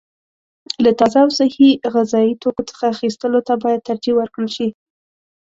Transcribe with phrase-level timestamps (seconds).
[0.83, 4.67] له تازه او صحي غذايي توکو څخه اخیستلو ته باید ترجیح ورکړل شي.